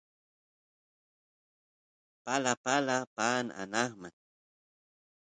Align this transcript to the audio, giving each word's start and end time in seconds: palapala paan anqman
palapala 2.23 2.97
paan 3.15 3.45
anqman 3.61 4.13